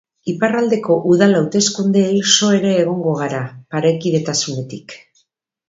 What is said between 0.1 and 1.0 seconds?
Iparraldeko